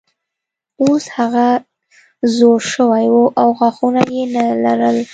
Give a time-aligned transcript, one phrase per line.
[0.83, 1.47] اوس هغه
[2.35, 4.97] زوړ شوی و او غاښونه یې نه لرل.